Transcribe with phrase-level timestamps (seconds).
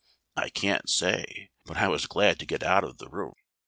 [0.35, 3.33] I can't say but I was glad to get out of the room.